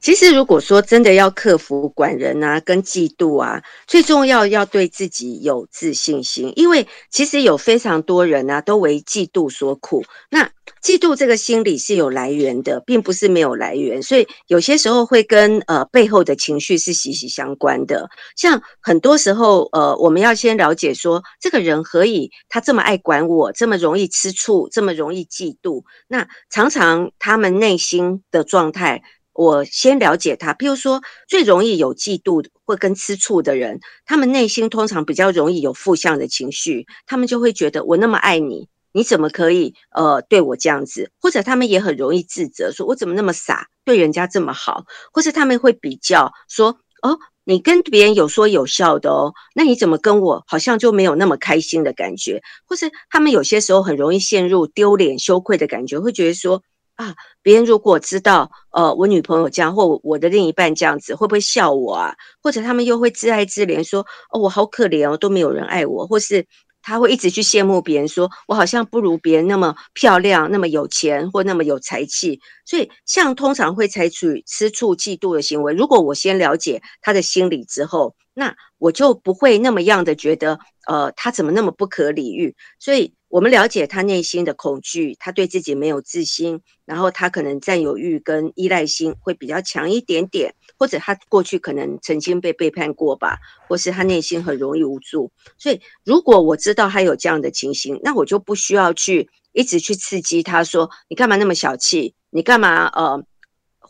[0.05, 6.53] 其实，如果说真的要克服管人啊、跟嫉妒啊，最重要要对自己有自信心。
[6.57, 10.05] 因为其实有非常多人啊，都为嫉妒所苦。
[10.29, 10.45] 那
[10.83, 14.03] 嫉妒这个心理是有来源的，并不是没有来源。
[14.03, 18.11] 所以有些时候会跟呃背后的情绪是息息相关的。
[18.37, 25.83] 像很多时候，呃，我们要先了解说，这个人何以他这么爱管我，这么容易吃醋，这么容易嫉妒？
[26.09, 29.03] 那常常他们内心的状态。
[29.35, 41.11] 我先了解他，譬如说，最容易有嫉妒或跟吃醋的人，他们内心通常比较容易有负向的情绪，他们就会觉得我那么爱你，你怎么可以呃对我这样子？
[41.21, 44.85] 或者他们也很容易自责，说我怎么那么傻，对人家这么好？
[45.13, 52.41] 或是他们会比较说，哦，你跟别人有说有笑的哦，那你怎么跟我好像就没有那么开心的感觉？
[52.67, 56.63] 或是他们有些时候很容易陷入丢脸羞愧的感觉，会觉得说。
[56.97, 62.15] 啊，别人如果知道，呃，我女朋友这样，或我的另一半这样子，会不会笑我啊？
[62.41, 66.47] 或者他们又会自爱自怜，说，哦，我好可怜哦，都没有人爱我，或是
[66.83, 72.41] 他会一直去羡慕别人，说我好像不如别人那么漂亮，那么有钱，或那么有才气。
[72.65, 75.75] 所以，像通常会采取吃醋、嫉妒的行为。
[75.75, 82.55] 如果我先了解他的心理之后，那我就不会那么样的觉得，呃，他怎么那么不可理喻？
[82.79, 83.15] 所以。
[83.35, 95.33] 我们了解他内心的恐惧，他对自己没有自信，然后他可能占有欲跟依赖心会比较强一点点，或者他过去可能曾经被背叛过吧，或是他内心很容易无助。
[95.59, 103.21] 所以，如果我知道他有这样的情形，那我就不需要去一直去刺激他，说你干嘛那么小气，你干嘛呃，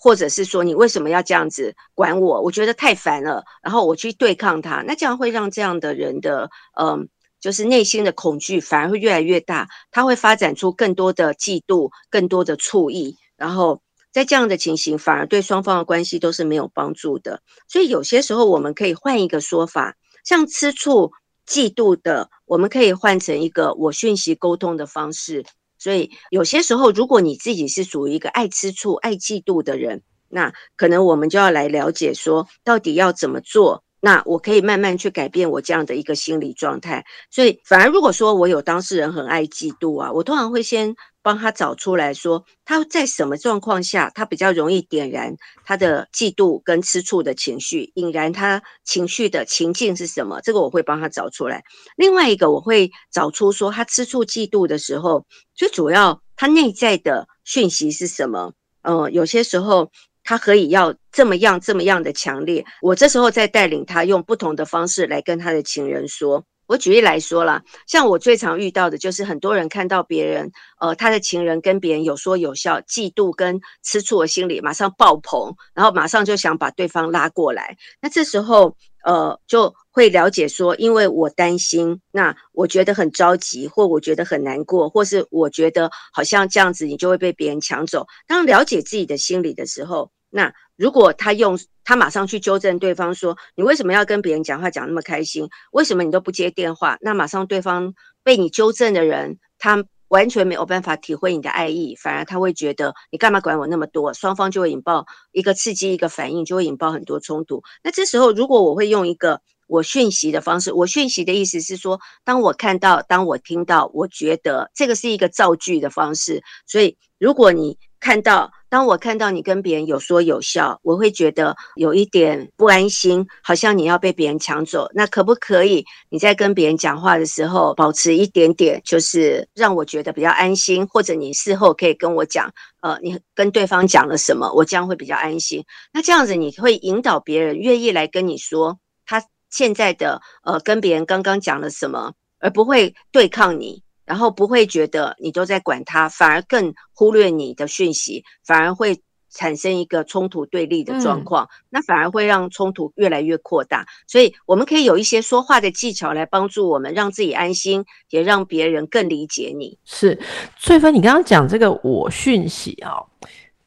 [0.04, 2.42] 或者是说你为什么要这样子管我？
[2.42, 7.08] 我觉得太烦了，然后我去对抗他，那这样会让这样的人的嗯。
[7.40, 17.42] 就是内心的恐惧反而会越来越大，他会发展出更多的嫉妒、更多的醋意，然后在这样的情形反而对双方的关系都是没有帮助的。
[17.68, 21.12] 所以有些时候我们可以换一个说法，像吃醋、
[21.46, 25.44] 嫉妒的，我们可以换成一个我讯息沟通的方式。
[25.84, 33.84] 所以有些时候，如果你自己是属于一个爱吃醋、爱嫉妒的人，那可能我们就要来了解说，到底要怎么做。
[34.04, 37.02] 那我可以慢慢去改变我这样的一个心理状态。
[37.30, 50.38] 所以，反而如果说我有当事人很爱嫉妒啊，我通常会先帮他找出来说他在什么状况下他比较容易点燃他的嫉妒跟吃醋的情绪，引燃他情绪的情境是什么？
[50.42, 51.64] 这个我会帮他找出来。
[51.96, 58.52] 另外一个，我会找出说他吃醋嫉妒的时候，最主要他内在的讯息是什么？
[58.82, 59.90] 呃，有些时候。
[60.24, 66.42] 他可以要这么样这么样的强烈，我这时候再带领他用不同的方式来跟他的情人说。
[66.66, 70.50] 我举例来说啦，像我最常遇到的就是很多人看到别人，
[70.80, 77.76] 呃，他的情人跟别人有说有笑，嫉妒跟吃醋的心理马上爆棚，然后马上就想把对方拉过来。
[78.00, 88.06] 那这时候，呃，就会了解说，因为我担心，那我觉得很着急，或我觉得很难过，或是我觉得好像这样子你就会被别人抢走。
[88.26, 95.48] 当了解自己的心理的时候，那如果他用他马上去纠正对方说，你为什么要跟别人讲话讲那么开心？
[95.70, 96.98] 为什么你都不接电话？
[97.00, 104.12] 那马上对方被你纠正的人，他完全没有办法体会你的爱意，反而他会觉得你干嘛管我那么多？
[104.12, 107.62] 双方就会引爆一个刺激，一个反应就会引爆很多冲突。
[107.84, 116.42] 那这时候如果我会用一个我讯息的方式，我讯息的意思是说，当我看到，当我听到，我觉得这个是一个造句的方式。
[116.66, 118.50] 所以如果你看到。
[118.74, 124.90] 当我看到你跟别人有说有笑，我会觉得有一点不安心，好像你要被别人抢走。
[124.92, 135.64] 那可不可以你在跟别人讲话的时候，保持一点点，就是让我觉得比较安心，或者你事后可以跟我讲，呃，你跟对方讲了什么，我这样会比较安心。
[135.92, 143.83] 那这样子你会引导别人愿意来跟你说他现在的呃跟别人刚刚讲了什么，而不会对抗你。
[144.04, 149.00] 然后不会觉得你都在管他，反而更忽略你的讯息，反而会
[149.30, 153.86] 产生一个冲突对立的状况，那反而会让冲突越来越扩大。
[154.06, 159.76] 所以我们可以有一些说话的技巧来帮助我们，让自己安心，也让别人更理解你。
[159.84, 160.18] 是，
[160.56, 163.02] 翠芬，你刚刚讲这个我讯息啊。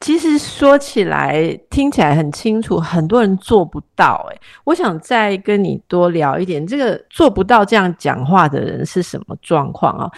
[0.00, 4.24] 其实说起来，听起来很清楚，很多人做不到。
[4.30, 10.08] 诶我想再跟你多聊一点，这个做不到这样讲话的人是什么状况啊？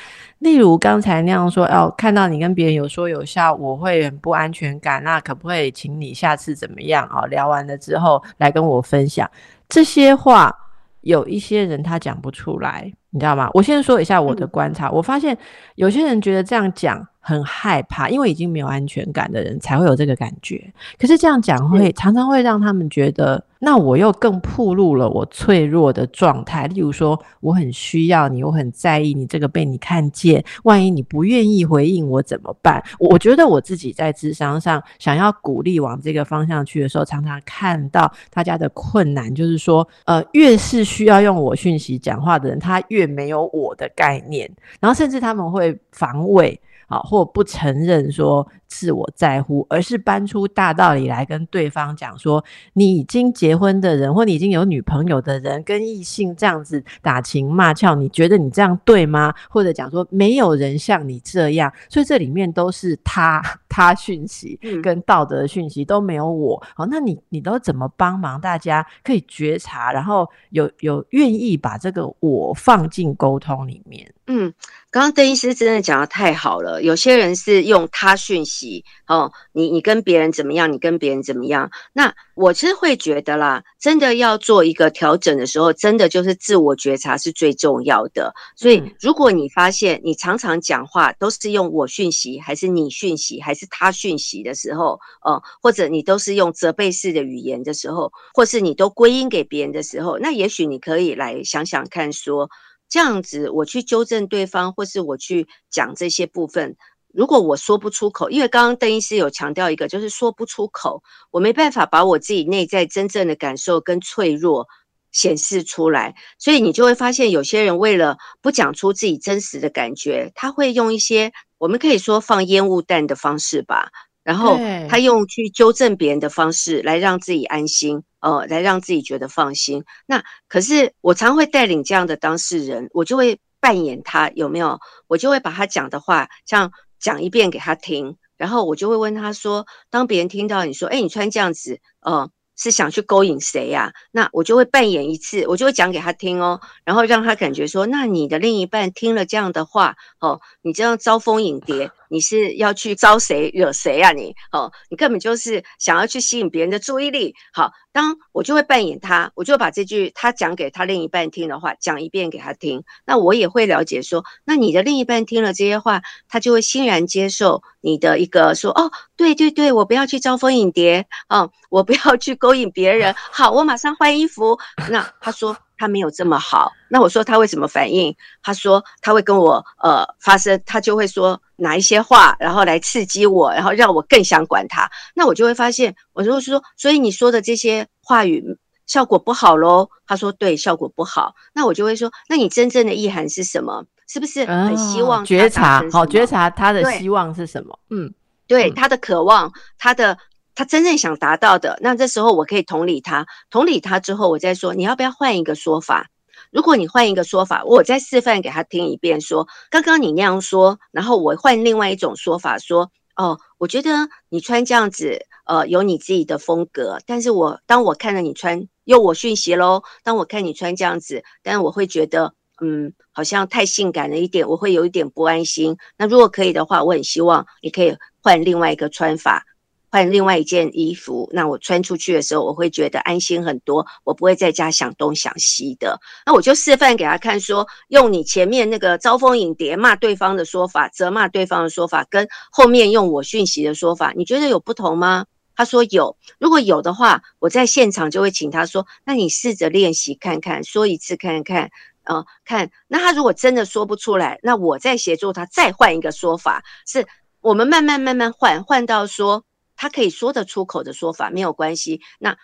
[0.40, 5.02] 例如刚才那样说，哦，看到你跟别人有说有笑，我会很不安全感。
[5.02, 7.24] 那可不可以请你下次怎么样啊？
[7.26, 9.28] 聊完了之后来跟我分享
[9.68, 10.54] 这些话。
[11.00, 13.48] 有一些人他讲不出来，你知道吗？
[13.54, 15.34] 我先说一下我的观察，我发现
[15.76, 17.02] 有些人觉得这样讲。
[17.20, 20.72] 很害怕，因为已经没有安全感的人才会有这个感觉。
[20.98, 26.66] 可是这样讲会常常会让他们觉得，那我又更暴露了我脆弱的状态。
[26.68, 30.42] 例如说，我很需要你，我很在意你这个被你看见。
[30.62, 32.82] 万一你不愿意回应我怎么办？
[32.98, 44.50] 我觉得我自己在智商上想要鼓励往这个方向去的时候，常常看到大家的困难，就是说，呃，越是需要用我讯息讲话的人，他越没有我的概念，
[44.80, 46.58] 然后甚至他们会防卫。
[46.90, 59.32] 啊，或不承认说自我在乎，而是搬出大道理来跟对方讲说，你已经结婚的人，或你已经有女朋友的人，跟异性这样子打情骂俏，你觉得你这样对吗？
[59.48, 63.40] 或者讲说没有人像你这样，所以这里面都是他
[63.70, 66.62] 他讯息跟道德讯息都没有我。
[66.74, 68.38] 好，那你你都怎么帮忙？
[68.38, 74.12] 大家可以觉察，然后有有愿意把这个我放进沟通里面。
[74.26, 74.52] 嗯，
[74.90, 76.82] 刚刚邓医师真的讲的太好了。
[76.82, 80.72] 有些人是用他讯息哦，你你跟别人怎么样？
[80.72, 81.70] 你跟别人怎么样？
[81.92, 88.32] 那我其实会觉得啦，真的要做一个调整的时候，真的就是自我觉察是最重要的。
[88.56, 102.48] 所以，如果你发现你常常讲话都是用我讯息，还是你讯息，还是他讯息的时候，呃，或者你都是用责备式的语言的时候，或是你都归因给别人的时候，那也许你可以来想想看说。
[102.92, 106.74] 这样子，我去纠正对方，或是我去讲这些部分，
[107.12, 114.66] 如果我说不出口，因为刚刚邓医师有强调一个，就是说不出口，我没办法把我自己内在真正的感受跟脆弱
[115.12, 123.90] 显示出来，所以你就会发现，有些人为了不讲出自己真实的感觉，他会用一些我们可以说放烟雾弹的方式吧。
[124.22, 124.58] 然后
[124.88, 129.82] 他用去纠正别人的方式来让自己安心，呃，来让自己觉得放心。
[130.06, 134.78] 那可是我常会带领这样的当事人，我就会扮演他有没有？
[135.06, 136.70] 我就会把他讲的话像
[137.00, 143.92] 讲一遍给他听，然后我就会问他说：当别人听到你说，哎，你穿这样子，呃，是想去勾引谁呀？
[144.12, 151.90] 那我就会扮演一次，我就会讲给他听哦，然后让他感觉说，那你的另一半听了这样的话，哦，你这样招蜂引蝶。
[152.10, 154.34] 你是要去招谁惹谁啊你？
[154.50, 157.36] 哦，你根本就是想要去吸引别人的注意力。
[157.52, 162.82] 好，当我就会扮演他，我就把这句他讲给他另一半听的话讲一遍给他听。
[163.06, 173.14] 那我也会了解说，那你的另一半听了这些话，他就会欣然接受你的一个说，哦，对对对，我不要去招蜂引蝶，哦，我不要去勾引别人。
[173.16, 174.58] 好，我马上换衣服。
[174.90, 175.56] 那他说。
[175.80, 178.14] 他没有这么好，那我说他会什么反应？
[178.42, 184.90] 他说他会跟我呃发生，他就会说哪一些话，然后来刺激我，然后让我更想管他。
[185.14, 188.44] 那我就会发现，我就会说，所以你说的这些话语
[188.84, 189.88] 效果不好喽？
[190.06, 191.34] 他说对，效果不好。
[191.54, 193.86] 那我就会说，那你真正的意涵是什么？
[194.06, 195.82] 是不是很希望觉察？
[195.90, 197.78] 好，觉察他的希望是什么？
[197.88, 198.12] 嗯，
[198.46, 200.18] 对，他的渴望，他的。
[200.54, 206.08] 他真正想达到的，那这时候我可以同理他，同理他之后，我再说你要不要换一个说法？
[206.50, 213.90] 如果你换一个说法，我再示范给他听一遍，说刚刚你那样说，然后我换另外一种说法，说哦，我觉得
[214.28, 225.76] 你穿这样子，呃，有你自己的风格，但是我当我看到你穿，又我讯息喽，当我看你穿这样子，但是我会觉得，嗯，好像太性感了一点，我会有一点不安心。
[225.96, 229.44] 那如果可以的话，我很希望你可以换另外一个穿法。
[229.90, 235.98] 换另外一件衣服，那我穿出去的时候，我会觉得安心很多，我不会在家想东想西的。
[236.24, 245.26] 那我就示范给他看，说用你前面那个招蜂引蝶骂对方的说法，责骂对方的说法，跟后面用我讯息的说法，你觉得有不同吗？
[245.56, 251.68] 他说有，如果有的话，我在现场就会请他说，那你试着练习看看，说一次看看，
[252.04, 252.70] 呃，看。
[252.86, 257.06] 那他如果真的说不出来，那我再协助他再换一个说法，是
[257.40, 259.44] 我们慢慢慢慢换，换到说。
[259.80, 262.36] 他可以说得出口的说法没有关系，那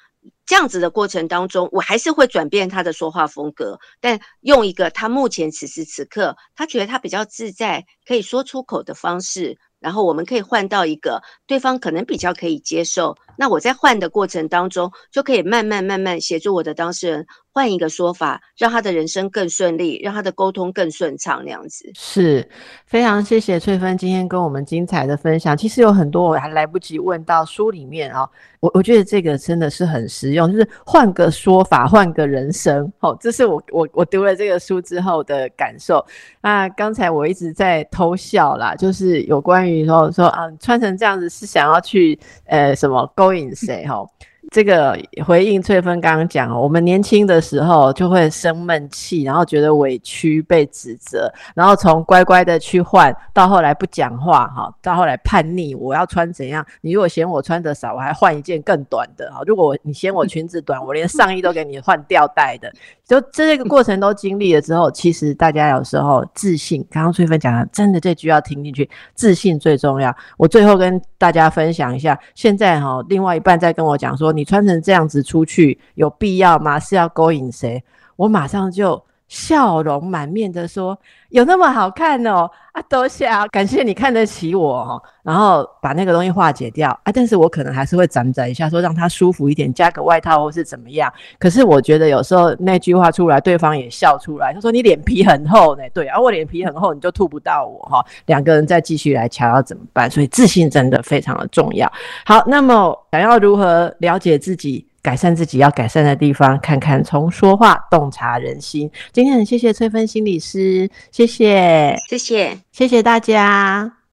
[0.46, 9.58] 这样子的过程当中，我还是会转变他的说话风格，但用一个他目前此时此刻他觉得他比较自在可以说出口的方式。
[9.78, 17.26] 然后我们可以换到一个对方可能比较可以接受，那我在换的过程当中，就可以慢慢慢慢协助我的当事人
[17.56, 21.90] 换一个说法，让他的人生更顺利，让他的沟通更顺畅，那样子。
[21.94, 22.46] 是
[22.84, 25.56] 非常谢谢翠芬今天跟我们精彩的分享。
[25.56, 28.28] 其实有很多我还来不及问到书里面啊，
[28.60, 32.92] 我我觉得这个真的是很实用，就是换个说法，换个人生。
[33.00, 36.04] 哦，这是我我我读了这个书之后的感受。
[36.42, 39.66] 那刚才我一直在偷笑啦，就是有关。
[39.66, 44.04] 于说说啊，穿成这样子是想要去呃什么勾引谁哈？
[44.52, 56.64] 这个回应翠芬刚刚讲，我们年轻的时候就会生闷气，然后觉得委屈被指责，然后从乖乖的去换，到后来不讲话哈，到后来叛逆，我要穿怎样？
[56.80, 59.40] 你如果嫌我穿的少，我还换一件更短的哈。
[59.46, 62.72] 如果你嫌我裙子短，我连上衣都给你换吊带的。
[63.06, 70.14] 就这个过程都经历了之后，其实大家有时候自信，刚刚翠芬讲的，真的这句要听进去，自信最重要。
[70.36, 74.35] 我最后跟大家分享一下，现在哈，另外一半在跟我讲说。
[74.36, 76.78] 你穿成这样子出去有必要吗？
[76.78, 77.82] 是要勾引谁？
[78.16, 80.98] 我马上就笑容满面的说
[81.30, 85.02] ：“有那么好看哦！”啊，多谢啊，感谢你看得起我哦。
[85.22, 91.12] 然后把那个东西化解掉啊，但是我可能还是会攒攒一下，说让他舒服一点，加个外套或是怎么样。
[91.38, 98.04] 可是我觉得有时候那句话出来，对方也笑出来，他说：“你脸皮很厚呢。”对，而我脸皮很厚，你就吐不到我哈。
[98.26, 100.10] 两个人再继续来瞧要怎么办？
[100.10, 101.90] 所以自信真的非常的重要。
[102.24, 104.86] 好，那么想要如何了解自己？
[105.06, 108.90] 改善自己要改善的地方，看看从说话洞察人心。
[109.12, 113.95] 今天很谢谢翠芬心理师，谢谢，谢谢，谢谢大家。